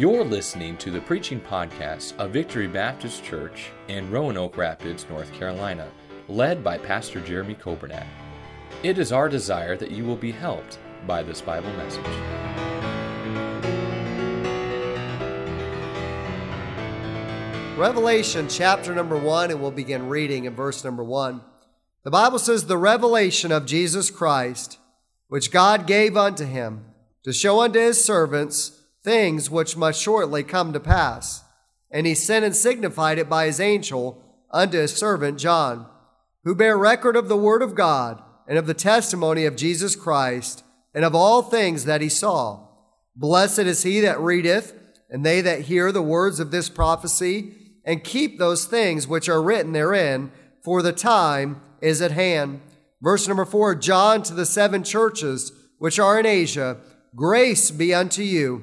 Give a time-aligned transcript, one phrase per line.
[0.00, 5.86] You're listening to the preaching podcast of Victory Baptist Church in Roanoke Rapids, North Carolina,
[6.26, 8.06] led by Pastor Jeremy Coburnack.
[8.82, 12.06] It is our desire that you will be helped by this Bible message.
[17.76, 21.42] Revelation chapter number one, and we'll begin reading in verse number one.
[22.04, 24.78] The Bible says, The revelation of Jesus Christ,
[25.28, 26.86] which God gave unto him,
[27.22, 31.44] to show unto his servants things which must shortly come to pass.
[31.90, 35.86] And he sent and signified it by his angel unto his servant John,
[36.44, 40.64] who bare record of the word of God and of the testimony of Jesus Christ
[40.94, 42.66] and of all things that he saw.
[43.16, 44.74] Blessed is he that readeth,
[45.08, 47.54] and they that hear the words of this prophecy,
[47.84, 50.30] and keep those things which are written therein,
[50.62, 52.60] for the time is at hand.
[53.00, 56.76] Verse number four John to the seven churches which are in Asia,
[57.14, 58.62] grace be unto you,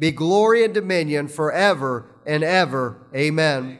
[0.00, 2.96] be glory and dominion forever and ever.
[3.14, 3.78] Amen.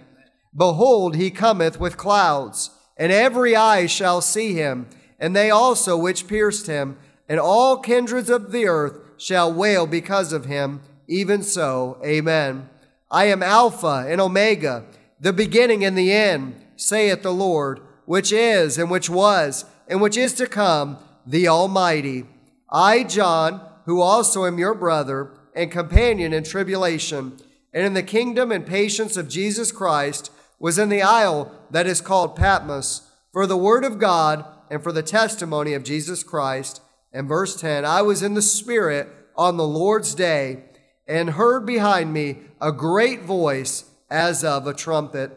[0.55, 4.87] Behold, he cometh with clouds, and every eye shall see him,
[5.19, 10.33] and they also which pierced him, and all kindreds of the earth shall wail because
[10.33, 10.83] of him.
[11.09, 12.69] Even so, amen.
[13.11, 14.85] I am Alpha and Omega,
[15.19, 20.17] the beginning and the end, saith the Lord, which is, and which was, and which
[20.17, 22.27] is to come, the Almighty.
[22.71, 27.37] I, John, who also am your brother and companion in tribulation,
[27.75, 32.01] and in the kingdom and patience of Jesus Christ, was in the isle that is
[32.01, 36.81] called Patmos, for the word of God and for the testimony of Jesus Christ.
[37.13, 40.65] And verse 10 I was in the Spirit on the Lord's day,
[41.07, 45.37] and heard behind me a great voice as of a trumpet.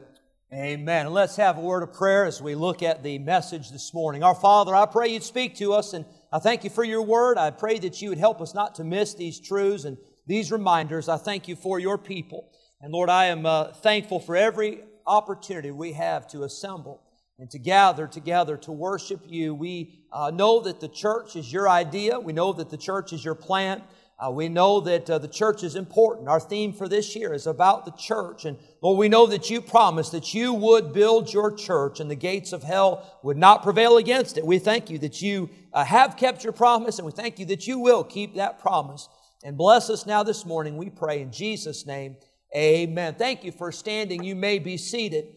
[0.54, 1.12] Amen.
[1.12, 4.24] Let's have a word of prayer as we look at the message this morning.
[4.24, 7.38] Our Father, I pray you'd speak to us, and I thank you for your word.
[7.38, 11.10] I pray that you would help us not to miss these truths and these reminders.
[11.10, 12.50] I thank you for your people.
[12.82, 17.02] And Lord, I am uh, thankful for every opportunity we have to assemble
[17.40, 19.54] and to gather together to worship you.
[19.56, 22.20] We uh, know that the church is your idea.
[22.20, 23.82] We know that the church is your plan.
[24.24, 26.30] Uh, we know that uh, the church is important.
[26.30, 28.46] Our theme for this year is about the church.
[28.46, 32.16] And Lord, we know that you promised that you would build your church and the
[32.16, 34.46] gates of hell would not prevail against it.
[34.46, 37.66] We thank you that you uh, have kept your promise and we thank you that
[37.66, 39.10] you will keep that promise.
[39.46, 42.16] And bless us now this morning, we pray in Jesus' name.
[42.56, 43.16] Amen.
[43.16, 44.24] Thank you for standing.
[44.24, 45.36] You may be seated.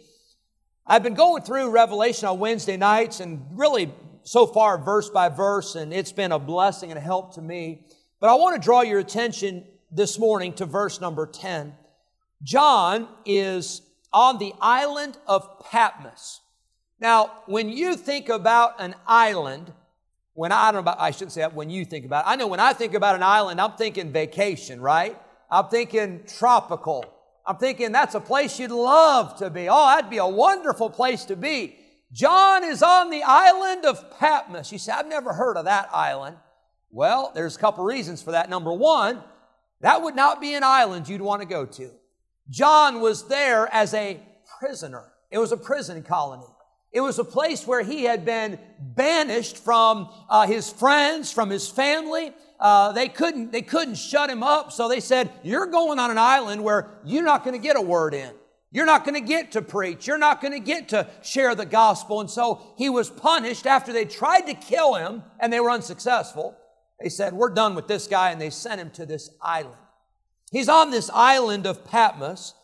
[0.86, 5.74] I've been going through Revelation on Wednesday nights and really so far verse by verse,
[5.74, 7.84] and it's been a blessing and a help to me.
[8.20, 11.74] But I want to draw your attention this morning to verse number 10.
[12.44, 16.42] John is on the island of Patmos.
[17.00, 19.72] Now, when you think about an island,
[20.36, 22.28] when I, I don't know about, I shouldn't say that when you think about it.
[22.28, 25.18] I know when I think about an island, I'm thinking vacation, right?
[25.50, 27.04] I'm thinking tropical.
[27.46, 29.68] I'm thinking that's a place you'd love to be.
[29.68, 31.78] Oh, that'd be a wonderful place to be.
[32.12, 34.70] John is on the island of Patmos.
[34.70, 36.36] You say, I've never heard of that island.
[36.90, 38.50] Well, there's a couple reasons for that.
[38.50, 39.22] Number one,
[39.80, 41.90] that would not be an island you'd want to go to.
[42.50, 44.20] John was there as a
[44.58, 45.04] prisoner.
[45.30, 46.46] It was a prison colony.
[46.96, 51.68] It was a place where he had been banished from uh, his friends, from his
[51.68, 52.32] family.
[52.58, 56.16] Uh, they couldn't they couldn't shut him up, so they said, "You're going on an
[56.16, 58.30] island where you're not going to get a word in.
[58.70, 60.06] You're not going to get to preach.
[60.06, 63.92] You're not going to get to share the gospel." And so he was punished after
[63.92, 66.56] they tried to kill him and they were unsuccessful.
[66.98, 69.76] They said, We're done with this guy, and they sent him to this island.
[70.50, 72.54] He's on this island of Patmos,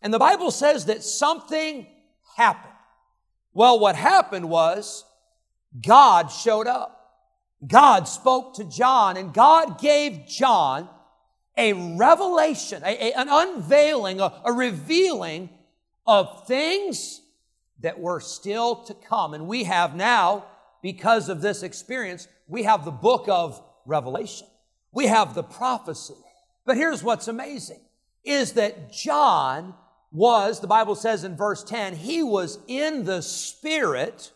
[0.00, 1.88] and the Bible says that something
[2.36, 2.69] happened.
[3.52, 5.04] Well, what happened was
[5.80, 6.96] God showed up.
[7.66, 10.88] God spoke to John, and God gave John
[11.56, 15.50] a revelation, a, a, an unveiling, a, a revealing
[16.06, 17.20] of things
[17.80, 19.34] that were still to come.
[19.34, 20.46] And we have now,
[20.82, 24.46] because of this experience, we have the book of revelation.
[24.92, 26.14] We have the prophecy.
[26.64, 27.80] But here's what's amazing
[28.24, 29.74] is that John
[30.12, 34.32] was, the Bible says in verse 10, he was in the Spirit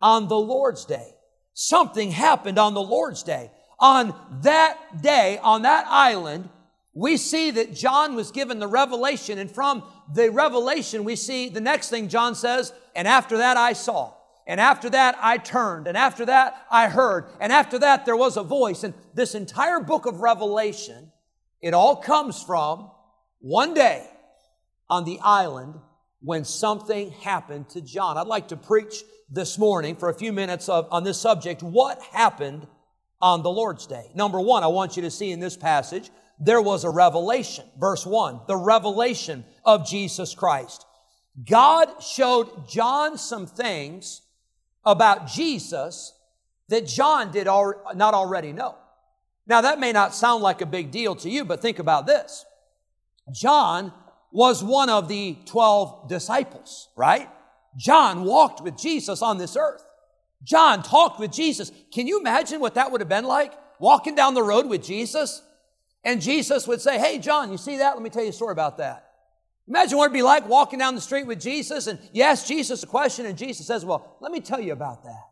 [0.00, 1.14] on the Lord's day.
[1.54, 3.50] Something happened on the Lord's day.
[3.78, 6.48] On that day, on that island,
[6.94, 11.60] we see that John was given the revelation, and from the revelation, we see the
[11.60, 14.14] next thing John says, and after that I saw.
[14.46, 15.86] And after that, I turned.
[15.86, 17.26] And after that, I heard.
[17.40, 18.82] And after that, there was a voice.
[18.82, 21.12] And this entire book of Revelation,
[21.60, 22.90] it all comes from
[23.38, 24.08] one day
[24.92, 25.74] on the island
[26.20, 28.18] when something happened to John.
[28.18, 31.62] I'd like to preach this morning for a few minutes of, on this subject.
[31.62, 32.66] What happened
[33.18, 34.10] on the Lord's day?
[34.14, 37.64] Number one, I want you to see in this passage, there was a revelation.
[37.80, 40.84] Verse one, the revelation of Jesus Christ.
[41.42, 44.20] God showed John some things
[44.84, 46.12] about Jesus
[46.68, 48.76] that John did al- not already know.
[49.46, 52.44] Now, that may not sound like a big deal to you, but think about this.
[53.32, 53.94] John
[54.32, 57.28] was one of the 12 disciples, right?
[57.76, 59.84] John walked with Jesus on this earth.
[60.42, 61.70] John talked with Jesus.
[61.92, 63.52] Can you imagine what that would have been like?
[63.78, 65.42] Walking down the road with Jesus,
[66.04, 67.94] and Jesus would say, Hey, John, you see that?
[67.94, 69.12] Let me tell you a story about that.
[69.68, 72.82] Imagine what it'd be like walking down the street with Jesus and you ask Jesus
[72.82, 75.28] a question and Jesus says, Well, let me tell you about that.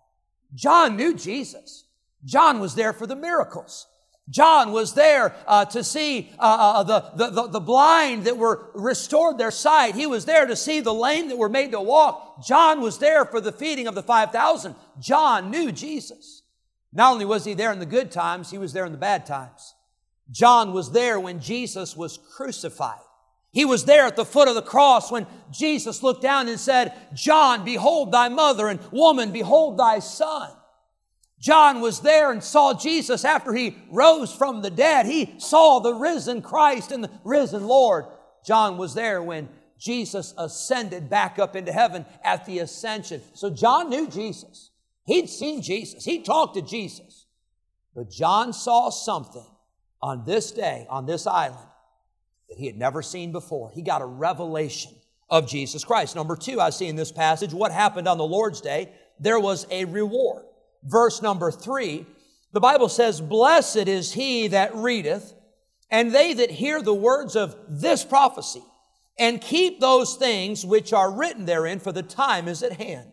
[0.55, 1.85] John knew Jesus.
[2.25, 3.87] John was there for the miracles.
[4.29, 8.71] John was there uh, to see uh, uh, uh the, the, the blind that were
[8.75, 9.97] restored their sight.
[9.97, 12.45] He was there to see the lame that were made to walk.
[12.45, 14.75] John was there for the feeding of the 5,000.
[15.01, 16.43] John knew Jesus.
[16.93, 19.27] Not only was he there in the good times, he was there in the bad
[19.27, 19.75] times.
[20.31, 23.01] John was there when Jesus was crucified.
[23.53, 26.93] He was there at the foot of the cross when Jesus looked down and said,
[27.15, 30.53] John, behold thy mother, and woman, behold thy son.
[31.41, 35.07] John was there and saw Jesus after he rose from the dead.
[35.07, 38.05] He saw the risen Christ and the risen Lord.
[38.45, 39.49] John was there when
[39.79, 43.23] Jesus ascended back up into heaven at the ascension.
[43.33, 44.71] So John knew Jesus.
[45.07, 46.05] He'd seen Jesus.
[46.05, 47.25] He talked to Jesus.
[47.95, 49.47] But John saw something
[50.03, 51.67] on this day, on this island,
[52.51, 53.71] that he had never seen before.
[53.71, 54.93] He got a revelation
[55.31, 56.17] of Jesus Christ.
[56.17, 58.93] Number two, I see in this passage what happened on the Lord's day.
[59.19, 60.45] There was a reward.
[60.85, 62.07] Verse number three,
[62.53, 65.35] the Bible says, Blessed is he that readeth,
[65.91, 68.63] and they that hear the words of this prophecy,
[69.19, 73.13] and keep those things which are written therein, for the time is at hand.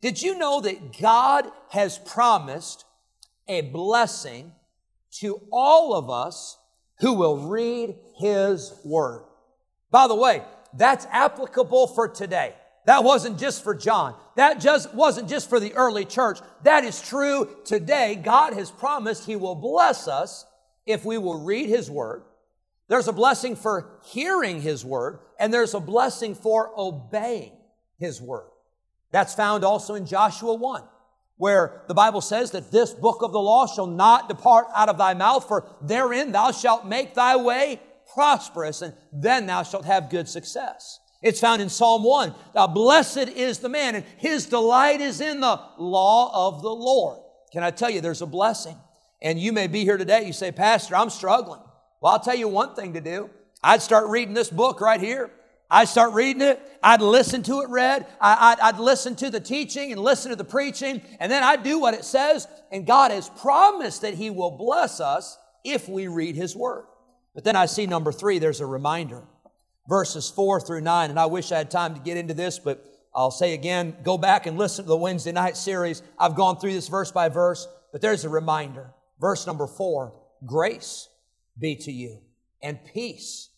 [0.00, 2.84] Did you know that God has promised
[3.48, 4.52] a blessing
[5.20, 6.58] to all of us
[7.00, 9.24] who will read His Word.
[9.90, 10.42] By the way,
[10.74, 12.54] that's applicable for today.
[12.86, 14.14] That wasn't just for John.
[14.36, 16.38] That just wasn't just for the early church.
[16.62, 18.14] That is true today.
[18.14, 20.46] God has promised He will bless us
[20.86, 22.22] if we will read His Word.
[22.88, 27.52] There's a blessing for hearing His Word, and there's a blessing for obeying
[27.98, 28.48] His Word.
[29.10, 30.82] That's found also in Joshua 1
[31.38, 34.96] where the Bible says that this book of the law shall not depart out of
[34.96, 37.80] thy mouth, for therein thou shalt make thy way
[38.14, 40.98] prosperous, and then thou shalt have good success.
[41.22, 42.34] It's found in Psalm 1.
[42.54, 47.20] Now, blessed is the man, and his delight is in the law of the Lord.
[47.52, 48.76] Can I tell you, there's a blessing.
[49.22, 51.60] And you may be here today, you say, Pastor, I'm struggling.
[52.00, 53.30] Well, I'll tell you one thing to do.
[53.62, 55.30] I'd start reading this book right here.
[55.70, 56.60] I'd start reading it.
[56.82, 58.06] I'd listen to it read.
[58.20, 61.02] I, would listen to the teaching and listen to the preaching.
[61.18, 62.46] And then I'd do what it says.
[62.70, 66.84] And God has promised that He will bless us if we read His Word.
[67.34, 69.24] But then I see number three, there's a reminder.
[69.88, 71.10] Verses four through nine.
[71.10, 74.18] And I wish I had time to get into this, but I'll say again, go
[74.18, 76.02] back and listen to the Wednesday night series.
[76.18, 78.92] I've gone through this verse by verse, but there's a reminder.
[79.20, 80.12] Verse number four,
[80.44, 81.08] grace
[81.58, 82.18] be to you
[82.62, 83.50] and peace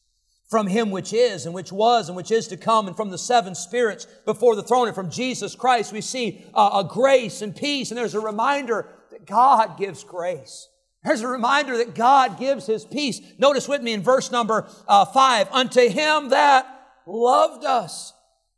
[0.49, 3.19] from him which is and which was and which is to come and from the
[3.19, 7.55] seven spirits before the throne and from Jesus Christ we see uh, a grace and
[7.55, 10.69] peace and there's a reminder that God gives grace.
[11.05, 13.21] There's a reminder that God gives his peace.
[13.39, 16.67] Notice with me in verse number uh, five, unto him that
[17.07, 18.13] loved us.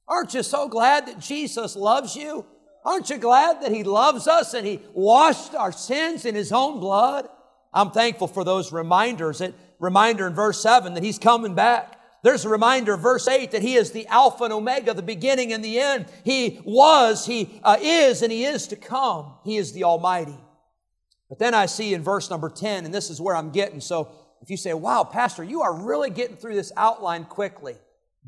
[0.09, 2.45] Aren't you so glad that Jesus loves you?
[2.85, 6.81] Aren't you glad that he loves us and he washed our sins in his own
[6.81, 7.29] blood?
[7.73, 11.97] I'm thankful for those reminders that reminder in verse 7 that he's coming back.
[12.23, 15.65] There's a reminder, verse 8, that he is the Alpha and Omega, the beginning and
[15.65, 16.07] the end.
[16.25, 19.35] He was, he uh, is, and he is to come.
[19.45, 20.37] He is the Almighty.
[21.31, 23.81] But then I see in verse number 10, and this is where I'm getting.
[23.81, 24.11] So
[24.43, 27.77] if you say, wow, Pastor, you are really getting through this outline quickly,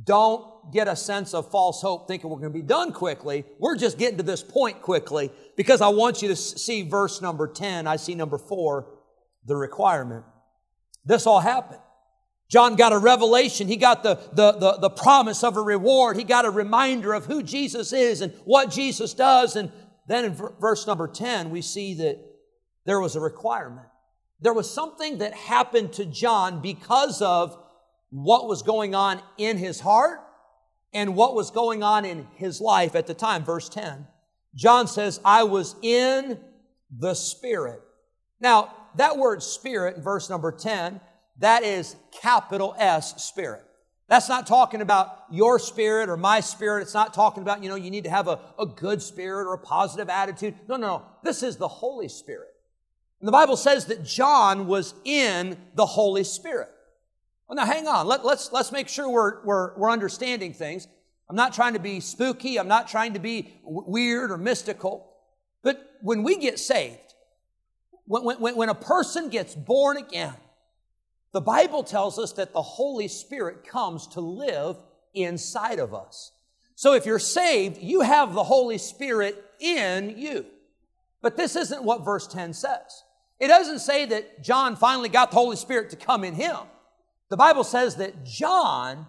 [0.05, 3.45] don't get a sense of false hope thinking we're going to be done quickly.
[3.59, 7.49] We're just getting to this point quickly because I want you to see verse number
[7.49, 7.87] 10.
[7.87, 8.87] I see number 4,
[9.47, 10.25] the requirement.
[11.05, 11.81] This all happened.
[12.49, 13.67] John got a revelation.
[13.67, 16.17] He got the, the, the, the, promise of a reward.
[16.17, 19.57] He got a reminder of who Jesus is and what Jesus does.
[19.57, 19.73] And
[20.07, 22.19] then in verse number 10, we see that
[22.85, 23.87] there was a requirement.
[24.41, 27.57] there was something that happened to John because of
[28.11, 30.21] what was going on in his heart
[30.93, 33.45] and what was going on in his life at the time.
[33.45, 34.07] Verse 10.
[34.55, 36.39] John says, I was in
[36.91, 37.81] the Spirit.
[38.41, 41.01] Now, that word spirit in verse number 10,
[41.39, 43.63] that is capital S spirit.
[44.09, 46.83] That's not talking about your spirit or my spirit.
[46.83, 49.55] It's not talking about, you know, you need to have a, a good spirit or
[49.55, 50.55] a positive attitude.
[50.69, 51.03] No, no, no.
[51.23, 52.52] This is the Holy Spirit.
[53.23, 56.71] And the Bible says that John was in the Holy Spirit.
[57.47, 58.09] Well, now hang on.
[58.09, 60.89] Let, let's, let's make sure we're, we're, we're understanding things.
[61.31, 62.59] I'm not trying to be spooky.
[62.59, 65.09] I'm not trying to be w- weird or mystical.
[65.63, 67.15] But when we get saved,
[68.07, 70.35] when, when, when a person gets born again,
[71.33, 74.79] the Bible tells us that the Holy Spirit comes to live
[75.15, 76.33] inside of us.
[76.75, 80.45] So if you're saved, you have the Holy Spirit in you.
[81.21, 83.02] But this isn't what verse 10 says.
[83.43, 86.59] It doesn't say that John finally got the Holy Spirit to come in him.
[87.29, 89.05] The Bible says that John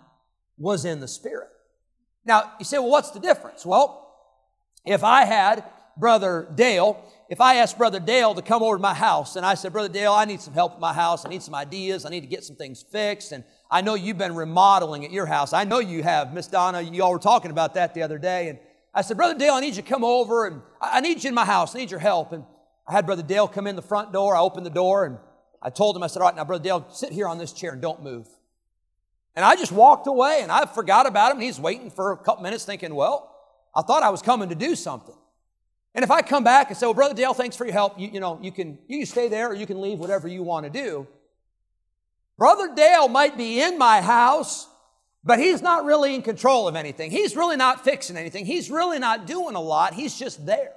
[0.57, 1.49] was in the Spirit.
[2.25, 3.63] Now, you say, well, what's the difference?
[3.63, 4.11] Well,
[4.87, 5.63] if I had
[5.97, 6.99] Brother Dale,
[7.29, 9.87] if I asked Brother Dale to come over to my house and I said, Brother
[9.87, 11.27] Dale, I need some help at my house.
[11.27, 12.03] I need some ideas.
[12.03, 13.33] I need to get some things fixed.
[13.33, 15.53] And I know you've been remodeling at your house.
[15.53, 16.33] I know you have.
[16.33, 18.49] Miss Donna, y'all were talking about that the other day.
[18.49, 18.57] And
[18.95, 21.35] I said, Brother Dale, I need you to come over and I need you in
[21.35, 21.75] my house.
[21.75, 22.31] I need your help.
[22.31, 22.45] And
[22.87, 24.35] I had Brother Dale come in the front door.
[24.35, 25.17] I opened the door and
[25.61, 27.71] I told him, I said, All right, now, Brother Dale, sit here on this chair
[27.71, 28.27] and don't move.
[29.35, 31.41] And I just walked away and I forgot about him.
[31.41, 33.35] He's waiting for a couple minutes thinking, well,
[33.75, 35.15] I thought I was coming to do something.
[35.95, 38.09] And if I come back and say, well, Brother Dale, thanks for your help, you,
[38.09, 40.65] you know, you can, you can stay there or you can leave, whatever you want
[40.65, 41.07] to do.
[42.37, 44.67] Brother Dale might be in my house,
[45.23, 47.11] but he's not really in control of anything.
[47.11, 48.45] He's really not fixing anything.
[48.45, 49.93] He's really not doing a lot.
[49.93, 50.73] He's just there.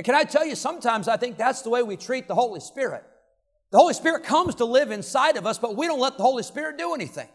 [0.00, 2.60] And can I tell you, sometimes I think that's the way we treat the Holy
[2.60, 3.04] Spirit.
[3.70, 6.42] The Holy Spirit comes to live inside of us, but we don't let the Holy
[6.42, 7.28] Spirit do anything.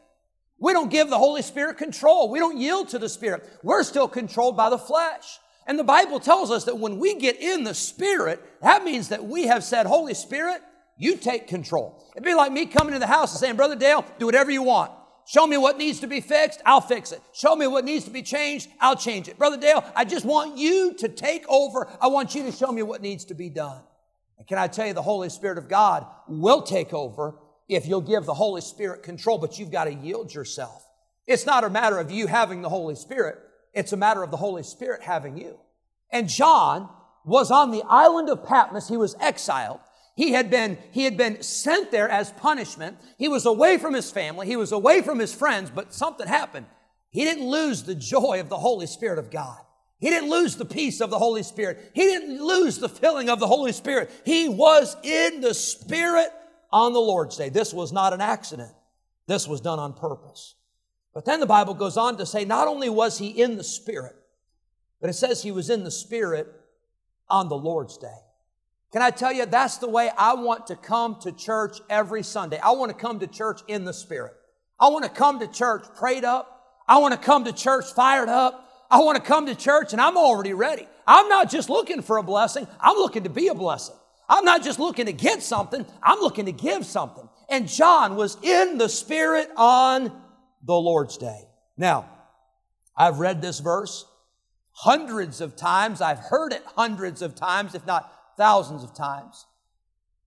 [0.57, 2.27] We don't give the Holy Spirit control.
[2.27, 3.47] We don't yield to the Spirit.
[3.61, 5.37] We're still controlled by the flesh.
[5.67, 9.23] And the Bible tells us that when we get in the Spirit, that means that
[9.23, 10.63] we have said, Holy Spirit,
[10.97, 12.03] you take control.
[12.15, 14.63] It'd be like me coming to the house and saying, Brother Dale, do whatever you
[14.63, 14.89] want.
[15.27, 17.21] Show me what needs to be fixed, I'll fix it.
[17.33, 19.37] Show me what needs to be changed, I'll change it.
[19.37, 21.87] Brother Dale, I just want you to take over.
[21.99, 23.81] I want you to show me what needs to be done.
[24.37, 27.35] And can I tell you, the Holy Spirit of God will take over
[27.67, 30.85] if you'll give the Holy Spirit control, but you've got to yield yourself.
[31.25, 33.39] It's not a matter of you having the Holy Spirit.
[33.73, 35.57] It's a matter of the Holy Spirit having you.
[36.11, 36.89] And John
[37.23, 38.87] was on the island of Patmos.
[38.87, 39.79] He was exiled.
[40.15, 42.97] He had been, he had been sent there as punishment.
[43.17, 44.47] He was away from his family.
[44.47, 46.67] He was away from his friends, but something happened.
[47.09, 49.59] He didn't lose the joy of the Holy Spirit of God.
[49.99, 51.91] He didn't lose the peace of the Holy Spirit.
[51.93, 54.09] He didn't lose the filling of the Holy Spirit.
[54.25, 56.29] He was in the Spirit
[56.71, 57.49] on the Lord's Day.
[57.49, 58.71] This was not an accident.
[59.27, 60.55] This was done on purpose.
[61.13, 64.15] But then the Bible goes on to say not only was he in the Spirit,
[64.99, 66.47] but it says he was in the Spirit
[67.29, 68.24] on the Lord's Day.
[68.95, 72.59] Can I tell you, that's the way I want to come to church every Sunday.
[72.59, 74.31] I want to come to church in the Spirit.
[74.79, 76.63] I want to come to church prayed up.
[76.87, 78.71] I want to come to church fired up.
[78.89, 80.87] I want to come to church and I'm already ready.
[81.05, 83.97] I'm not just looking for a blessing, I'm looking to be a blessing.
[84.29, 87.27] I'm not just looking to get something, I'm looking to give something.
[87.49, 90.09] And John was in the Spirit on
[90.63, 91.41] the Lord's day.
[91.75, 92.09] Now,
[92.95, 94.05] I've read this verse
[94.71, 95.99] hundreds of times.
[95.99, 99.45] I've heard it hundreds of times, if not thousands of times.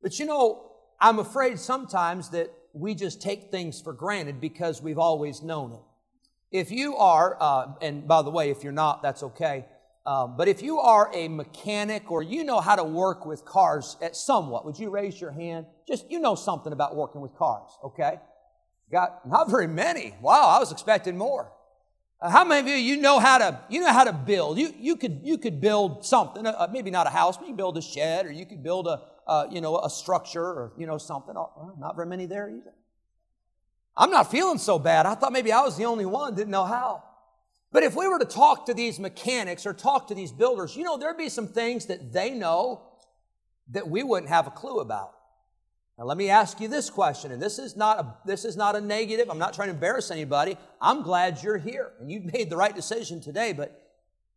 [0.02, 4.98] But you know, I'm afraid sometimes that we just take things for granted because we've
[4.98, 5.80] always known it.
[6.50, 9.66] If you are, uh, and by the way, if you're not, that's okay.
[10.06, 13.98] Um, but if you are a mechanic or you know how to work with cars
[14.00, 15.66] at somewhat, would you raise your hand?
[15.86, 18.18] Just you know something about working with cars, okay?
[18.90, 20.14] Got not very many.
[20.22, 21.52] Wow, I was expecting more.
[22.20, 24.58] Uh, how many of you you know how to you know how to build?
[24.58, 27.78] You you could you could build something, uh, maybe not a house, but you build
[27.78, 30.98] a shed, or you could build a uh, you know a structure, or you know
[30.98, 31.34] something.
[31.36, 32.74] Oh, not very many there either.
[33.96, 35.06] I'm not feeling so bad.
[35.06, 37.04] I thought maybe I was the only one didn't know how.
[37.70, 40.84] But if we were to talk to these mechanics or talk to these builders, you
[40.84, 42.82] know, there'd be some things that they know
[43.70, 45.17] that we wouldn't have a clue about.
[45.98, 48.76] Now let me ask you this question, and this is not a, this is not
[48.76, 49.28] a negative.
[49.28, 50.56] I'm not trying to embarrass anybody.
[50.80, 53.82] I'm glad you're here and you made the right decision today, but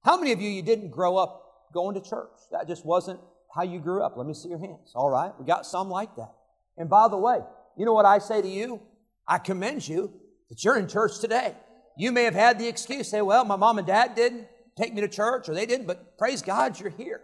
[0.04, 2.32] how many of you you didn't grow up going to church?
[2.52, 3.20] That just wasn't
[3.54, 4.18] how you grew up.
[4.18, 4.92] Let me see your hands.
[4.96, 5.32] All right.
[5.40, 6.34] We got some like that.
[6.78, 7.40] And by the way,
[7.78, 8.82] you know what I say to you?
[9.28, 10.12] I commend you
[10.50, 11.54] that you're in church today.
[11.96, 15.02] You may have had the excuse, say, well, my mom and dad didn't take me
[15.02, 17.22] to church or they didn't, but praise God, you're here.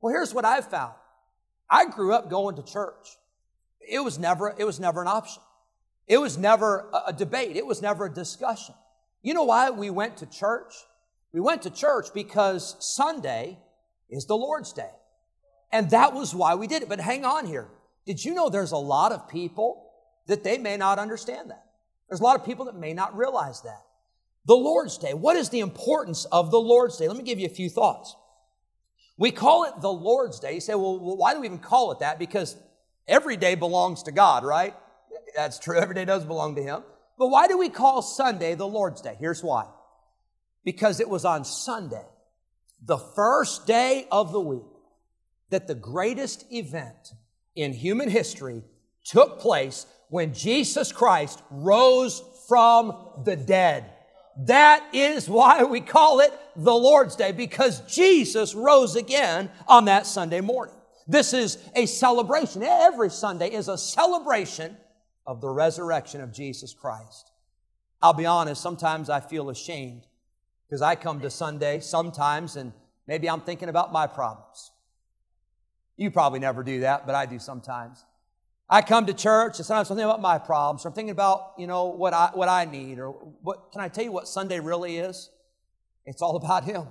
[0.00, 0.92] Well, here's what I've found.
[1.70, 3.16] I grew up going to church.
[3.80, 5.42] It was never, it was never an option.
[6.06, 7.56] It was never a, a debate.
[7.56, 8.74] It was never a discussion.
[9.22, 10.74] You know why we went to church?
[11.32, 13.58] We went to church because Sunday
[14.08, 14.90] is the Lord's Day.
[15.72, 16.88] And that was why we did it.
[16.88, 17.68] But hang on here.
[18.06, 19.92] Did you know there's a lot of people
[20.26, 21.64] that they may not understand that?
[22.08, 23.82] There's a lot of people that may not realize that.
[24.46, 25.14] The Lord's Day.
[25.14, 27.06] What is the importance of the Lord's Day?
[27.06, 28.16] Let me give you a few thoughts.
[29.16, 30.54] We call it the Lord's Day.
[30.54, 32.18] You say, well, why do we even call it that?
[32.18, 32.56] Because
[33.08, 34.74] every day belongs to God, right?
[35.36, 35.78] That's true.
[35.78, 36.82] Every day does belong to Him.
[37.18, 39.16] But why do we call Sunday the Lord's Day?
[39.18, 39.66] Here's why.
[40.64, 42.04] Because it was on Sunday,
[42.82, 44.62] the first day of the week,
[45.50, 47.12] that the greatest event
[47.54, 48.62] in human history
[49.04, 53.90] took place when Jesus Christ rose from the dead.
[54.46, 60.06] That is why we call it the Lord's Day, because Jesus rose again on that
[60.06, 60.74] Sunday morning.
[61.06, 62.62] This is a celebration.
[62.62, 64.76] Every Sunday is a celebration
[65.26, 67.30] of the resurrection of Jesus Christ.
[68.02, 70.06] I'll be honest, sometimes I feel ashamed
[70.66, 72.72] because I come to Sunday sometimes and
[73.06, 74.72] maybe I'm thinking about my problems.
[75.96, 78.04] You probably never do that, but I do sometimes.
[78.70, 81.54] I come to church and sometimes I'm thinking about my problems, or I'm thinking about,
[81.58, 83.10] you know, what I, what I need, or
[83.42, 85.28] what, can I tell you what Sunday really is?
[86.06, 86.86] It's all about Him.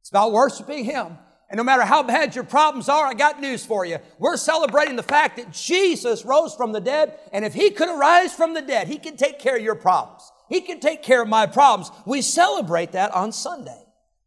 [0.00, 1.18] It's about worshiping Him.
[1.48, 3.98] And no matter how bad your problems are, I got news for you.
[4.18, 8.34] We're celebrating the fact that Jesus rose from the dead, and if He could arise
[8.34, 10.30] from the dead, He can take care of your problems.
[10.48, 11.90] He can take care of my problems.
[12.04, 13.82] We celebrate that on Sunday.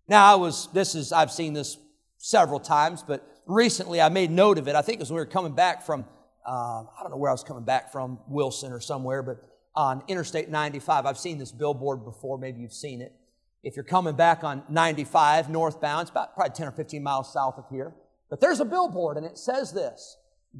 [0.07, 1.77] Now, I was, this is, I've seen this
[2.17, 4.75] several times, but recently I made note of it.
[4.75, 6.05] I think it was when we were coming back from,
[6.47, 9.43] uh, I don't know where I was coming back from, Wilson or somewhere, but
[9.75, 11.05] on Interstate 95.
[11.05, 12.37] I've seen this billboard before.
[12.37, 13.13] Maybe you've seen it.
[13.63, 17.57] If you're coming back on 95 northbound, it's about probably 10 or 15 miles south
[17.57, 17.93] of here.
[18.29, 20.17] But there's a billboard and it says this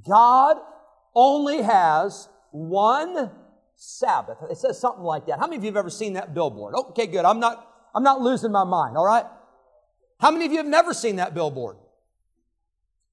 [0.08, 0.58] God
[1.16, 3.32] only has one
[3.76, 4.38] Sabbath.
[4.50, 5.40] It says something like that.
[5.40, 6.76] How many of you have ever seen that billboard?
[6.76, 7.24] Okay, good.
[7.24, 9.26] I'm not, I'm not losing my mind, all right?
[10.20, 11.78] How many of you have never seen that billboard?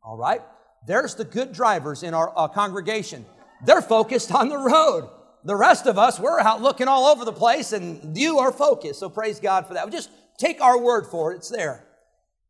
[0.03, 0.41] All right.
[0.87, 3.25] There's the good drivers in our uh, congregation.
[3.65, 5.09] They're focused on the road.
[5.47, 8.99] The rest of us, we're out looking all over the place and you are focused.
[8.99, 9.87] So praise God for that.
[9.87, 11.37] We just take our word for it.
[11.37, 11.87] It's there.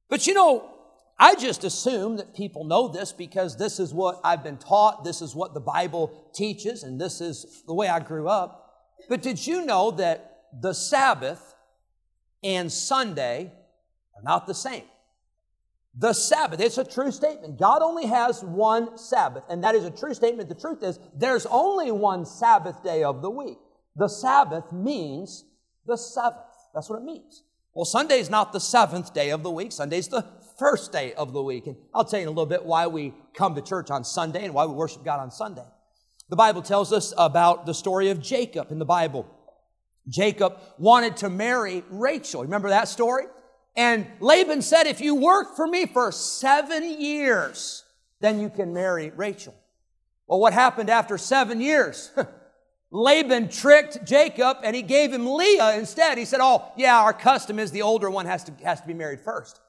[0.09, 0.71] But you know,
[1.19, 5.05] I just assume that people know this because this is what I've been taught.
[5.05, 8.95] This is what the Bible teaches and this is the way I grew up.
[9.11, 11.55] But did you know that the Sabbath
[12.43, 13.53] and Sunday
[14.17, 14.85] are not the same?
[15.99, 17.59] The Sabbath, it's a true statement.
[17.59, 20.49] God only has one Sabbath, and that is a true statement.
[20.51, 23.59] The truth is, there's only one Sabbath day of the week.
[23.97, 25.45] The Sabbath means
[25.87, 26.43] the seventh.
[26.75, 27.45] That's what it means.
[27.73, 29.73] Well, Sunday's not the seventh day of the week.
[29.73, 30.27] Sunday's the
[30.59, 31.67] first day of the week.
[31.67, 34.45] And I'll tell you in a little bit why we come to church on Sunday
[34.45, 35.65] and why we worship God on Sunday.
[36.29, 39.27] The Bible tells us about the story of Jacob in the Bible.
[40.09, 42.43] Jacob wanted to marry Rachel.
[42.43, 43.25] Remember that story?
[43.77, 47.85] And Laban said, if you work for me for seven years,
[48.21, 49.55] then you can marry Rachel.
[50.27, 52.11] Well, what happened after seven years?
[52.91, 56.17] Laban tricked Jacob and he gave him Leah instead.
[56.17, 58.95] He said, Oh, yeah, our custom is the older one has to, has to be
[58.95, 59.61] married first.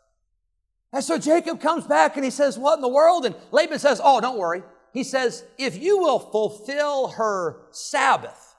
[0.93, 3.25] And so Jacob comes back and he says, What in the world?
[3.25, 4.63] And Laban says, Oh, don't worry.
[4.93, 8.55] He says, If you will fulfill her Sabbath,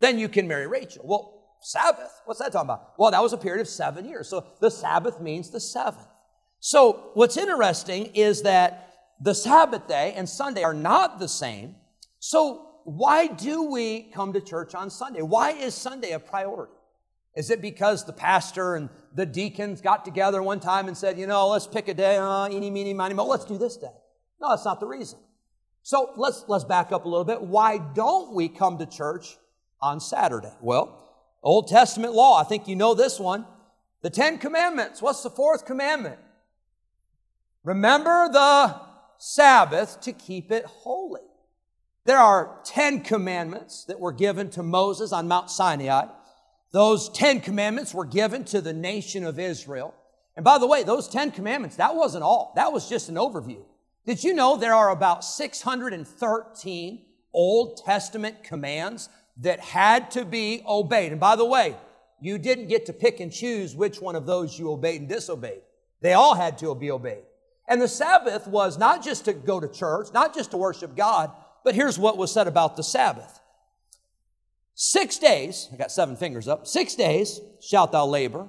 [0.00, 1.04] then you can marry Rachel.
[1.06, 1.33] Well,
[1.64, 2.20] Sabbath.
[2.26, 2.92] What's that talking about?
[2.98, 4.28] Well, that was a period of seven years.
[4.28, 6.06] So the Sabbath means the seventh.
[6.60, 11.76] So what's interesting is that the Sabbath day and Sunday are not the same.
[12.18, 15.22] So why do we come to church on Sunday?
[15.22, 16.72] Why is Sunday a priority?
[17.34, 21.26] Is it because the pastor and the deacons got together one time and said, you
[21.26, 23.94] know, let's pick a day, uh, eeny, meeny, miny, mo, let's do this day?
[24.40, 25.18] No, that's not the reason.
[25.82, 27.42] So let's, let's back up a little bit.
[27.42, 29.36] Why don't we come to church
[29.80, 30.52] on Saturday?
[30.60, 31.03] Well,
[31.44, 33.46] Old Testament law, I think you know this one.
[34.00, 35.00] The Ten Commandments.
[35.00, 36.18] What's the fourth commandment?
[37.62, 38.80] Remember the
[39.18, 41.20] Sabbath to keep it holy.
[42.04, 46.06] There are ten commandments that were given to Moses on Mount Sinai.
[46.72, 49.94] Those ten commandments were given to the nation of Israel.
[50.36, 52.52] And by the way, those ten commandments, that wasn't all.
[52.56, 53.62] That was just an overview.
[54.06, 57.02] Did you know there are about 613
[57.32, 61.12] Old Testament commands that had to be obeyed.
[61.12, 61.76] And by the way,
[62.20, 65.62] you didn't get to pick and choose which one of those you obeyed and disobeyed.
[66.00, 67.24] They all had to be obeyed.
[67.66, 71.30] And the Sabbath was not just to go to church, not just to worship God,
[71.64, 73.40] but here's what was said about the Sabbath.
[74.74, 78.48] Six days, I got seven fingers up, six days shalt thou labor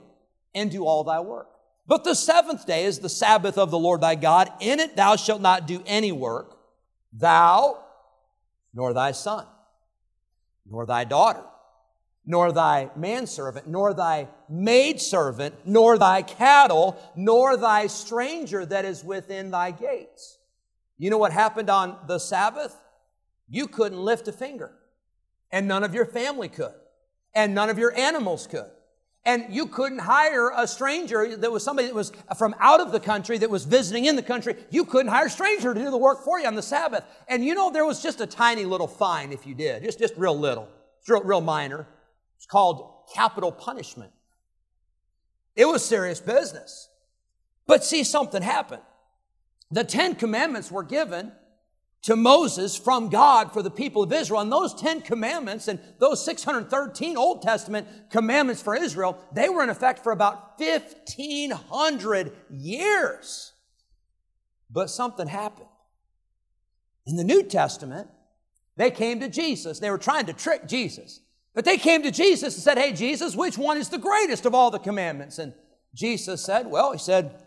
[0.54, 1.50] and do all thy work.
[1.88, 4.52] But the seventh day is the Sabbath of the Lord thy God.
[4.60, 6.58] In it thou shalt not do any work,
[7.14, 7.84] thou
[8.74, 9.46] nor thy son,
[10.70, 11.44] nor thy daughter,
[12.26, 19.52] nor thy manservant, nor thy maidservant, nor thy cattle, nor thy stranger that is within
[19.52, 20.40] thy gates.
[20.98, 22.76] You know what happened on the Sabbath?
[23.48, 24.72] You couldn't lift a finger,
[25.52, 26.74] and none of your family could,
[27.34, 28.72] and none of your animals could.
[29.26, 33.00] And you couldn't hire a stranger that was somebody that was from out of the
[33.00, 34.56] country that was visiting in the country.
[34.70, 37.04] You couldn't hire a stranger to do the work for you on the Sabbath.
[37.28, 40.16] And you know, there was just a tiny little fine if you did, just, just
[40.16, 40.68] real little,
[41.08, 41.88] real, real minor.
[42.38, 44.12] It's called capital punishment.
[45.56, 46.90] It was serious business.
[47.66, 48.84] But see, something happened.
[49.72, 51.32] The Ten Commandments were given
[52.06, 54.40] to Moses from God for the people of Israel.
[54.42, 59.72] And those 10 commandments and those 613 Old Testament commandments for Israel, they were in
[59.72, 63.54] effect for about 1500 years.
[64.70, 65.68] But something happened.
[67.08, 68.08] In the New Testament,
[68.78, 69.80] they came to Jesus.
[69.80, 71.22] They were trying to trick Jesus.
[71.56, 74.54] But they came to Jesus and said, Hey, Jesus, which one is the greatest of
[74.54, 75.40] all the commandments?
[75.40, 75.54] And
[75.96, 77.42] Jesus said, Well, he said,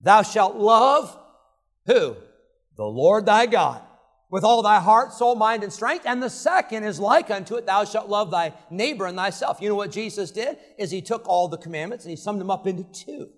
[0.00, 1.18] Thou shalt love
[1.86, 2.16] who?
[2.76, 3.82] The Lord thy God
[4.28, 6.04] with all thy heart, soul, mind, and strength.
[6.06, 9.58] And the second is like unto it, thou shalt love thy neighbor and thyself.
[9.60, 10.58] You know what Jesus did?
[10.78, 13.30] Is he took all the commandments and he summed them up into two.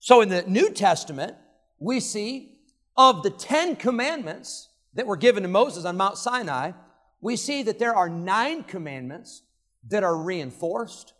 [0.00, 1.34] So in the New Testament,
[1.78, 2.58] we see
[2.96, 6.72] of the Ten Commandments that were given to Moses on Mount Sinai,
[7.20, 9.42] we see that there are nine commandments
[9.88, 11.14] that are reinforced,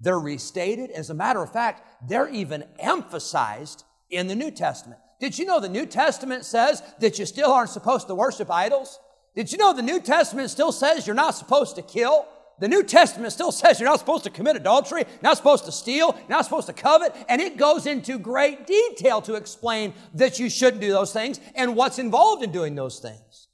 [0.00, 0.90] they're restated.
[0.90, 5.00] As a matter of fact, they're even emphasized in the New Testament.
[5.20, 9.00] Did you know the New Testament says that you still aren't supposed to worship idols?
[9.34, 12.26] Did you know the New Testament still says you're not supposed to kill?
[12.60, 16.18] The New Testament still says you're not supposed to commit adultery, not supposed to steal,
[16.28, 20.80] not supposed to covet, and it goes into great detail to explain that you shouldn't
[20.80, 23.48] do those things and what's involved in doing those things.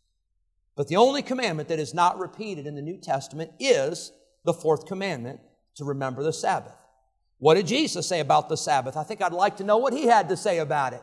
[0.75, 4.13] But the only commandment that is not repeated in the New Testament is
[4.45, 5.41] the fourth commandment
[5.77, 6.75] to remember the Sabbath.
[7.39, 8.97] What did Jesus say about the Sabbath?
[8.97, 11.03] I think I'd like to know what he had to say about it.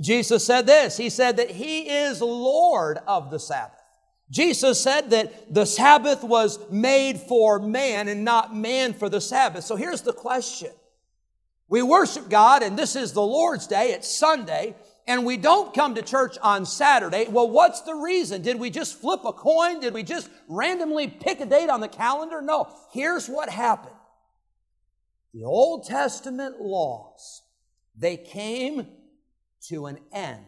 [0.00, 0.96] Jesus said this.
[0.96, 3.78] He said that He is Lord of the Sabbath.
[4.30, 9.64] Jesus said that the Sabbath was made for man and not man for the Sabbath.
[9.64, 10.70] So here's the question.
[11.68, 13.92] We worship God and this is the Lord's day.
[13.92, 14.74] It's Sunday
[15.06, 17.26] and we don't come to church on Saturday.
[17.28, 18.42] Well, what's the reason?
[18.42, 19.80] Did we just flip a coin?
[19.80, 22.40] Did we just randomly pick a date on the calendar?
[22.40, 22.68] No.
[22.92, 23.94] Here's what happened.
[25.34, 27.42] The Old Testament laws,
[27.96, 28.86] they came
[29.68, 30.44] to an end.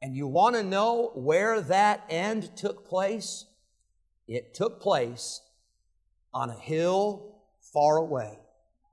[0.00, 3.46] And you want to know where that end took place?
[4.26, 5.40] It took place
[6.32, 7.42] on a hill
[7.72, 8.38] far away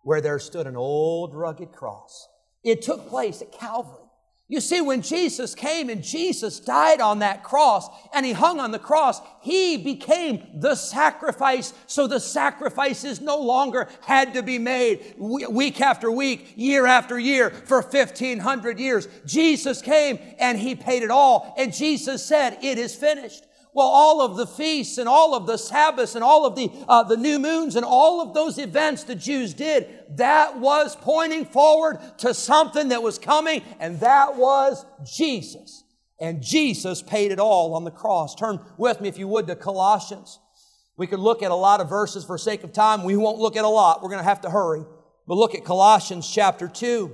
[0.04, 2.28] where there stood an old rugged cross.
[2.64, 4.05] It took place at Calvary.
[4.48, 8.70] You see, when Jesus came and Jesus died on that cross and he hung on
[8.70, 11.74] the cross, he became the sacrifice.
[11.88, 17.50] So the sacrifices no longer had to be made week after week, year after year
[17.50, 19.08] for 1500 years.
[19.26, 21.56] Jesus came and he paid it all.
[21.58, 23.46] And Jesus said, it is finished.
[23.76, 27.04] Well, all of the feasts and all of the Sabbaths and all of the, uh,
[27.04, 32.00] the new moons and all of those events the Jews did, that was pointing forward
[32.20, 35.84] to something that was coming, and that was Jesus.
[36.22, 38.34] And Jesus paid it all on the cross.
[38.34, 40.40] Turn with me, if you would, to Colossians.
[40.96, 43.04] We could look at a lot of verses for sake of time.
[43.04, 44.02] We won't look at a lot.
[44.02, 44.86] We're going to have to hurry.
[45.28, 47.12] But look at Colossians chapter 2.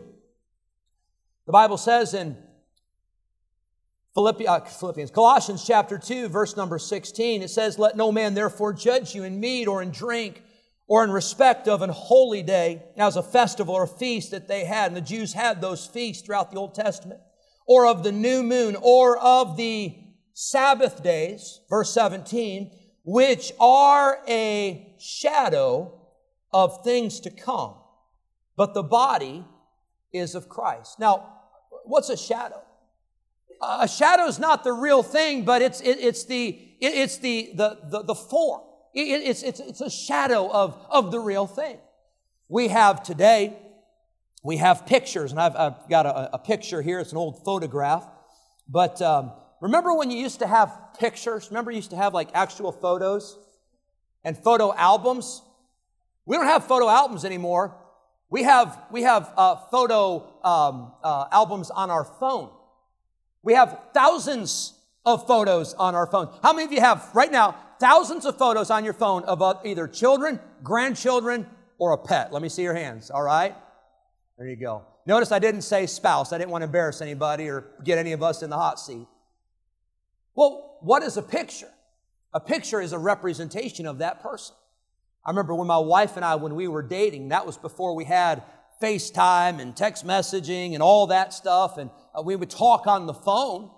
[1.47, 2.37] The Bible says in
[4.13, 9.15] Uh, Philippians, Colossians chapter 2, verse number 16, it says, Let no man therefore judge
[9.15, 10.43] you in meat or in drink
[10.87, 14.49] or in respect of an holy day, now as a festival or a feast that
[14.49, 14.87] they had.
[14.87, 17.21] And the Jews had those feasts throughout the Old Testament,
[17.65, 19.95] or of the new moon, or of the
[20.33, 22.71] Sabbath days, verse 17,
[23.05, 25.97] which are a shadow
[26.51, 27.75] of things to come,
[28.57, 29.45] but the body
[30.11, 30.99] is of Christ.
[30.99, 31.37] Now,
[31.85, 32.61] what's a shadow?
[33.61, 36.47] A shadow is not the real thing, but it's, it, it's, the,
[36.79, 38.61] it, it's the, the, the, the form.
[38.93, 41.77] It, it's, it's, it's a shadow of, of the real thing.
[42.49, 43.57] We have today,
[44.43, 46.99] we have pictures, and I've, I've got a, a picture here.
[46.99, 48.07] It's an old photograph.
[48.67, 51.49] But um, remember when you used to have pictures?
[51.49, 53.37] Remember you used to have like actual photos
[54.23, 55.41] and photo albums?
[56.25, 57.77] We don't have photo albums anymore.
[58.29, 62.49] We have, we have uh, photo um, uh, albums on our phone.
[63.43, 64.73] We have thousands
[65.05, 66.29] of photos on our phone.
[66.43, 69.55] How many of you have right now thousands of photos on your phone of uh,
[69.65, 71.47] either children, grandchildren,
[71.79, 72.31] or a pet?
[72.31, 73.55] Let me see your hands, all right?
[74.37, 74.83] There you go.
[75.05, 76.31] Notice I didn't say spouse.
[76.31, 79.07] I didn't want to embarrass anybody or get any of us in the hot seat.
[80.35, 81.69] Well, what is a picture?
[82.33, 84.55] A picture is a representation of that person.
[85.25, 88.05] I remember when my wife and I, when we were dating, that was before we
[88.05, 88.43] had
[88.81, 93.13] FaceTime and text messaging and all that stuff, and uh, we would talk on the
[93.13, 93.71] phone.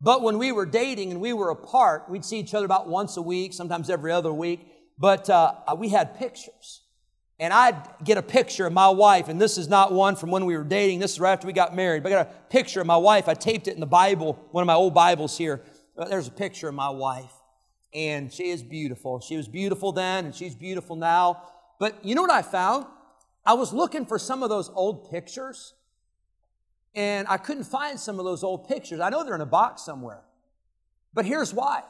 [0.00, 3.16] But when we were dating and we were apart, we'd see each other about once
[3.16, 4.66] a week, sometimes every other week,
[4.98, 6.82] but uh, we had pictures.
[7.38, 10.46] And I'd get a picture of my wife, and this is not one from when
[10.46, 12.80] we were dating, this is right after we got married, but I got a picture
[12.80, 13.28] of my wife.
[13.28, 15.62] I taped it in the Bible, one of my old Bibles here.
[15.96, 17.32] There's a picture of my wife
[17.92, 19.20] and she is beautiful.
[19.20, 21.42] She was beautiful then, and she's beautiful now.
[21.78, 22.86] But you know what I found?
[23.44, 25.74] I was looking for some of those old pictures,
[26.94, 29.00] and I couldn't find some of those old pictures.
[29.00, 30.22] I know they're in a box somewhere.
[31.12, 31.82] But here's why.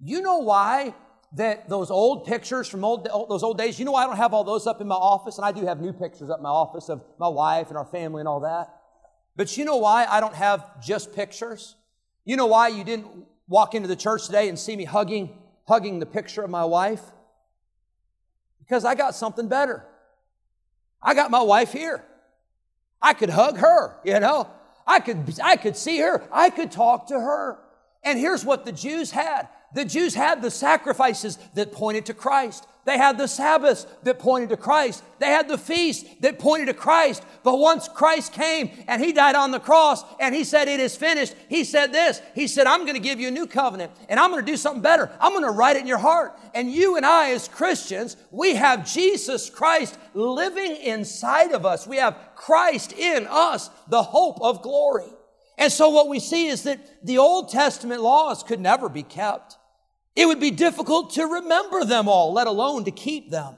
[0.00, 0.94] You know why
[1.34, 4.32] that those old pictures from old, those old days, you know why I don't have
[4.32, 5.36] all those up in my office?
[5.36, 7.84] And I do have new pictures up in my office of my wife and our
[7.84, 8.74] family and all that.
[9.36, 11.76] But you know why I don't have just pictures?
[12.24, 13.06] You know why you didn't
[13.46, 17.02] walk into the church today and see me hugging, hugging the picture of my wife?
[18.58, 19.86] Because I got something better.
[21.02, 22.04] I got my wife here.
[23.00, 24.48] I could hug her, you know.
[24.86, 26.22] I could, I could see her.
[26.32, 27.58] I could talk to her.
[28.02, 29.48] And here's what the Jews had.
[29.74, 32.66] The Jews had the sacrifices that pointed to Christ.
[32.88, 35.04] They had the Sabbaths that pointed to Christ.
[35.18, 37.22] They had the feast that pointed to Christ.
[37.42, 40.96] But once Christ came and He died on the cross and He said, It is
[40.96, 42.22] finished, He said this.
[42.34, 44.56] He said, I'm going to give you a new covenant and I'm going to do
[44.56, 45.10] something better.
[45.20, 46.40] I'm going to write it in your heart.
[46.54, 51.86] And you and I, as Christians, we have Jesus Christ living inside of us.
[51.86, 55.12] We have Christ in us, the hope of glory.
[55.58, 59.57] And so what we see is that the Old Testament laws could never be kept.
[60.16, 63.54] It would be difficult to remember them all, let alone to keep them.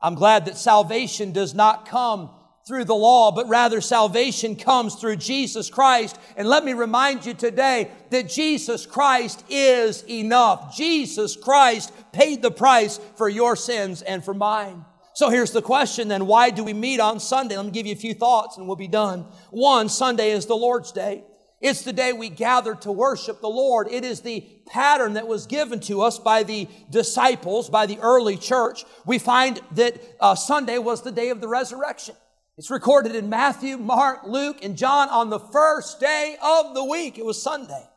[0.00, 2.30] I'm glad that salvation does not come
[2.66, 6.18] through the law, but rather salvation comes through Jesus Christ.
[6.36, 10.76] And let me remind you today that Jesus Christ is enough.
[10.76, 14.84] Jesus Christ paid the price for your sins and for mine.
[15.14, 17.56] So here's the question then why do we meet on Sunday?
[17.56, 19.26] Let me give you a few thoughts and we'll be done.
[19.50, 21.24] One, Sunday is the Lord's Day.
[21.64, 23.88] It's the day we gather to worship the Lord.
[23.90, 28.36] It is the pattern that was given to us by the disciples, by the early
[28.36, 28.84] church.
[29.06, 32.16] We find that uh, Sunday was the day of the resurrection.
[32.58, 37.16] It's recorded in Matthew, Mark, Luke, and John on the first day of the week.
[37.16, 37.88] It was Sunday.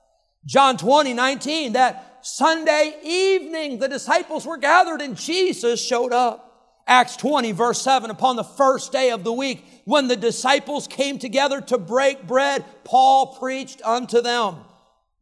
[0.46, 6.47] John 20, 19, that Sunday evening, the disciples were gathered and Jesus showed up.
[6.90, 11.20] Acts 20, verse 7, upon the first day of the week, when the disciples came
[11.20, 14.56] together to break bread, Paul preached unto them.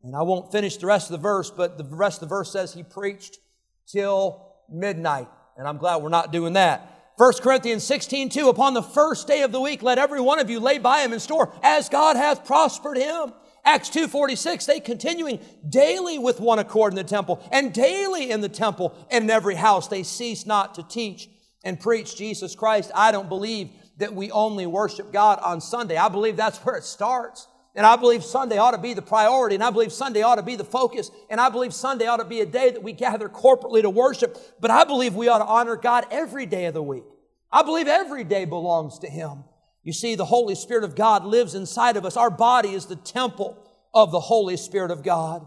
[0.04, 2.51] And I won't finish the rest of the verse, but the rest of the verse
[2.51, 3.39] says he preached
[3.88, 5.28] till midnight.
[5.58, 6.91] And I'm glad we're not doing that.
[7.17, 10.51] 1 Corinthians 16, 2, upon the first day of the week, let every one of
[10.51, 13.34] you lay by him in store, as God hath prospered him.
[13.63, 18.49] Acts 2.46, they continuing daily with one accord in the temple, and daily in the
[18.49, 21.30] temple and in every house, they cease not to teach
[21.65, 25.97] and preach Jesus Christ, I don't believe that we only worship God on Sunday.
[25.97, 27.47] I believe that's where it starts.
[27.75, 30.43] And I believe Sunday ought to be the priority, and I believe Sunday ought to
[30.43, 33.28] be the focus, and I believe Sunday ought to be a day that we gather
[33.28, 34.38] corporately to worship.
[34.62, 37.04] But I believe we ought to honor God every day of the week.
[37.51, 39.43] I believe every day belongs to Him.
[39.84, 42.15] You see, the Holy Spirit of God lives inside of us.
[42.15, 43.62] Our body is the temple
[43.93, 45.45] of the Holy Spirit of God.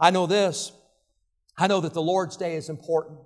[0.00, 0.72] I know this.
[1.58, 3.18] I know that the Lord's Day is important.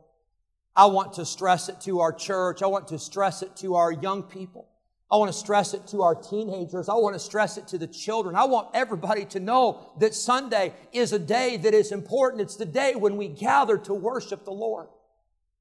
[0.77, 2.62] I want to stress it to our church.
[2.62, 4.69] I want to stress it to our young people.
[5.11, 6.89] I want to stress it to our teenagers.
[6.89, 8.35] I want to stress it to the children.
[8.35, 12.43] I want everybody to know that Sunday is a day that is important.
[12.43, 14.89] It's the day when we gather to worship the Lord.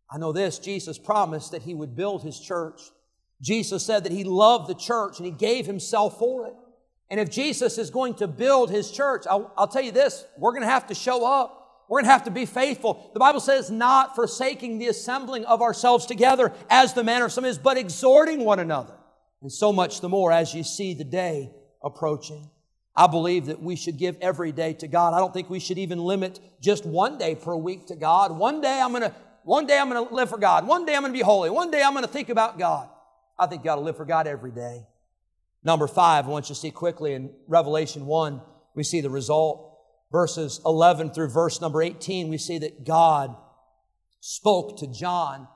[0.10, 2.82] I know this Jesus promised that He would build His church.
[3.40, 6.54] Jesus said that He loved the church and He gave Himself for it.
[7.12, 10.52] And if Jesus is going to build His church, I'll, I'll tell you this we're
[10.52, 11.65] going to have to show up.
[11.88, 13.12] We're going to have to be faithful.
[13.14, 17.46] The Bible says, not forsaking the assembling of ourselves together as the manner of some
[17.46, 18.96] is, but exhorting one another.
[19.42, 21.52] And so much the more as you see the day
[21.84, 22.50] approaching.
[22.96, 25.14] I believe that we should give every day to God.
[25.14, 28.32] I don't think we should even limit just one day per week to God.
[28.32, 30.66] One day I'm going to, one day I'm going to live for God.
[30.66, 31.50] One day I'm going to be holy.
[31.50, 32.90] One day I'm going to think about God.
[33.38, 34.88] I think you got to live for God every day.
[35.64, 38.42] Number five, I want you to see quickly in Revelation 1,
[38.76, 39.75] we see the result
[40.12, 43.36] verses 11 through verse number 18, we see that God
[44.20, 45.48] spoke to John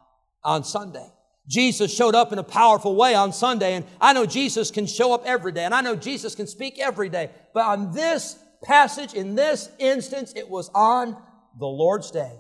[0.44, 1.08] on Sunday.
[1.48, 5.14] Jesus showed up in a powerful way on Sunday, and I know Jesus can show
[5.14, 7.32] up every day, and I know Jesus can speak every day.
[7.54, 11.18] But on this passage, in this instance, it was on
[11.58, 12.40] the Lord's day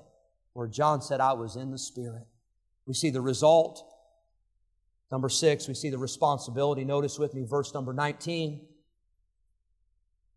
[0.54, 2.28] where John said, I was in the Spirit.
[2.86, 3.84] We see the result.
[5.12, 6.86] Number 6, we see the responsibility.
[6.86, 8.67] Notice with me verse number 19.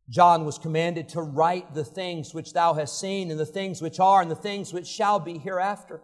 [0.09, 4.01] John was commanded to write the things which thou hast seen, and the things which
[4.01, 6.01] are, and the things which shall be hereafter.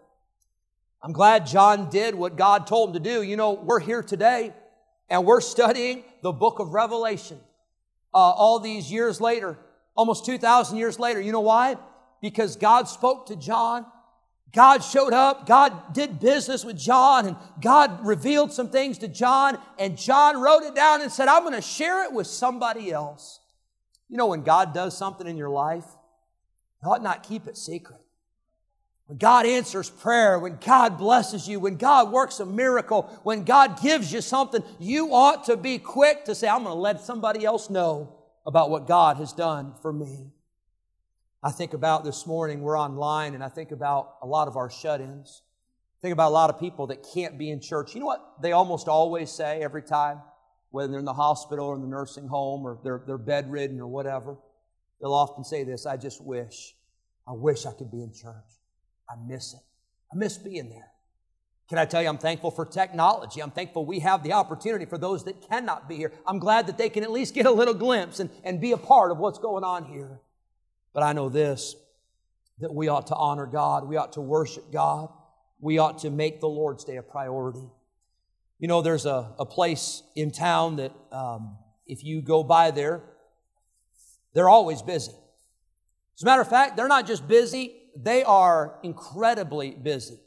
[1.02, 3.22] I'm glad John did what God told him to do.
[3.22, 4.52] You know, we're here today
[5.08, 7.38] and we're studying the book of Revelation
[8.12, 9.58] uh, all these years later,
[9.94, 11.20] almost 2,000 years later.
[11.20, 11.76] You know why?
[12.20, 13.86] Because God spoke to John.
[14.52, 15.46] God showed up.
[15.46, 20.64] God did business with John and God revealed some things to John and John wrote
[20.64, 23.40] it down and said, I'm going to share it with somebody else.
[24.08, 25.84] You know, when God does something in your life,
[26.82, 28.00] you ought not keep it secret.
[29.06, 33.80] When God answers prayer, when God blesses you, when God works a miracle, when God
[33.80, 37.44] gives you something, you ought to be quick to say, I'm going to let somebody
[37.44, 38.14] else know
[38.46, 40.30] about what God has done for me.
[41.42, 44.68] I think about this morning, we're online, and I think about a lot of our
[44.68, 45.42] shut ins.
[46.02, 47.94] Think about a lot of people that can't be in church.
[47.94, 50.20] You know what they almost always say every time,
[50.70, 53.86] whether they're in the hospital or in the nursing home or they're, they're bedridden or
[53.86, 54.36] whatever?
[55.00, 56.74] They'll often say this I just wish,
[57.26, 58.34] I wish I could be in church.
[59.08, 59.60] I miss it.
[60.12, 60.90] I miss being there.
[61.68, 63.42] Can I tell you, I'm thankful for technology.
[63.42, 66.12] I'm thankful we have the opportunity for those that cannot be here.
[66.26, 68.78] I'm glad that they can at least get a little glimpse and, and be a
[68.78, 70.20] part of what's going on here.
[70.94, 71.76] But I know this
[72.60, 75.10] that we ought to honor God, we ought to worship God,
[75.60, 77.68] we ought to make the Lord's Day a priority.
[78.58, 83.02] You know, there's a, a place in town that um, if you go by there,
[84.34, 85.12] they're always busy.
[86.16, 90.18] As a matter of fact, they're not just busy they are incredibly busy.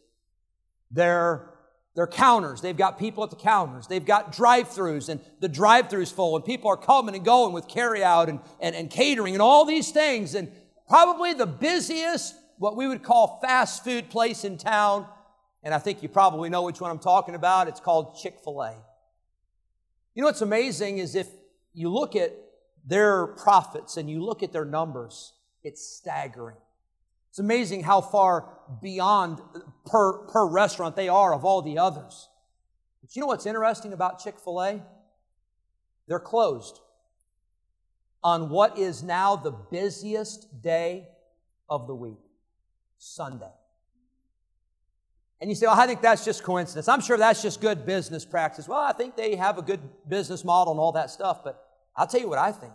[0.91, 1.47] They're
[1.93, 2.61] they're counters.
[2.61, 3.85] They've got people at the counters.
[3.85, 8.29] They've got drive-throughs and the drive-throughs full and people are coming and going with carry-out
[8.29, 10.33] and, and, and catering and all these things.
[10.33, 10.49] And
[10.87, 15.05] probably the busiest, what we would call fast food place in town.
[15.63, 17.67] And I think you probably know which one I'm talking about.
[17.67, 18.75] It's called Chick-fil-A.
[20.13, 21.27] You know what's amazing is if
[21.73, 22.33] you look at
[22.85, 26.57] their profits and you look at their numbers, it's staggering.
[27.29, 28.49] It's amazing how far
[28.81, 29.39] beyond
[29.85, 32.27] per, per restaurant they are of all the others.
[33.01, 34.81] But you know what's interesting about Chick fil A?
[36.07, 36.81] They're closed
[38.23, 41.07] on what is now the busiest day
[41.69, 42.19] of the week
[42.97, 43.53] Sunday.
[45.41, 46.87] And you say, well, I think that's just coincidence.
[46.87, 48.67] I'm sure that's just good business practice.
[48.67, 52.07] Well, I think they have a good business model and all that stuff, but I'll
[52.07, 52.73] tell you what I think.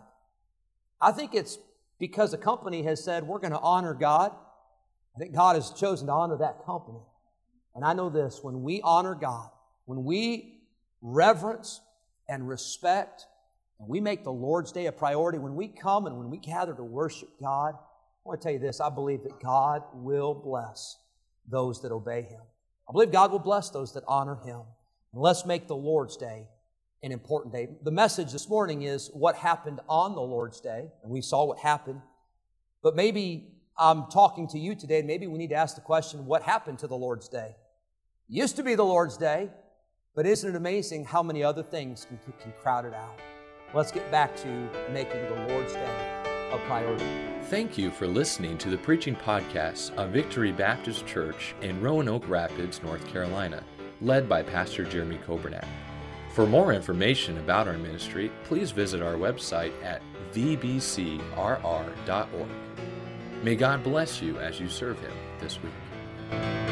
[1.00, 1.58] I think it's
[1.98, 4.32] because a company has said, we're going to honor God
[5.16, 7.00] I think God has chosen to honor that company.
[7.74, 9.48] And I know this when we honor God,
[9.86, 10.60] when we
[11.00, 11.80] reverence
[12.28, 13.26] and respect,
[13.78, 16.74] and we make the Lord's Day a priority, when we come and when we gather
[16.74, 20.98] to worship God, I want to tell you this I believe that God will bless
[21.48, 22.40] those that obey Him.
[22.88, 24.60] I believe God will bless those that honor Him.
[25.12, 26.46] And let's make the Lord's Day
[27.02, 27.68] an important day.
[27.82, 31.58] The message this morning is what happened on the Lord's Day, and we saw what
[31.58, 32.00] happened.
[32.82, 36.26] But maybe I'm talking to you today, and maybe we need to ask the question
[36.26, 37.54] what happened to the Lord's Day?
[38.28, 39.50] It used to be the Lord's Day,
[40.14, 43.18] but isn't it amazing how many other things can, can crowd it out?
[43.74, 44.48] Let's get back to
[44.92, 47.04] making the Lord's Day a priority.
[47.44, 52.82] Thank you for listening to the preaching podcast of Victory Baptist Church in Roanoke Rapids,
[52.82, 53.62] North Carolina,
[54.00, 55.66] led by Pastor Jeremy Coburnett.
[56.32, 61.20] For more information about our ministry, please visit our website at vbcrr.org.
[63.42, 66.65] May God bless you as you serve Him this week.